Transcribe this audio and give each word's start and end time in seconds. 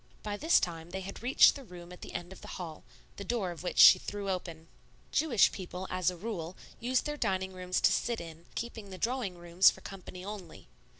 By 0.23 0.35
this 0.35 0.59
time 0.59 0.89
they 0.89 1.01
had 1.01 1.21
reached 1.21 1.53
the 1.53 1.63
room 1.63 1.91
at 1.93 2.01
the 2.01 2.13
end 2.13 2.33
of 2.33 2.41
the 2.41 2.47
hall, 2.57 2.83
the 3.17 3.23
door 3.23 3.51
of 3.51 3.61
which 3.61 3.77
she 3.77 3.99
threw 3.99 4.31
open. 4.31 4.65
Jewish 5.11 5.51
people, 5.51 5.85
as 5.91 6.09
a 6.09 6.17
rule, 6.17 6.57
use 6.79 7.01
their 7.01 7.17
dining 7.17 7.53
rooms 7.53 7.79
to 7.81 7.91
sit 7.91 8.19
in, 8.19 8.47
keeping 8.55 8.89
the 8.89 8.97
drawing 8.97 9.37
rooms 9.37 9.69
for 9.69 9.81
company 9.81 10.25
only. 10.25 10.67